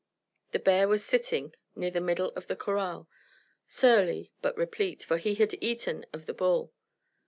[0.51, 3.07] The bear was sitting near the middle of the corral,
[3.67, 6.73] surly but replete, for he had eaten of the bull.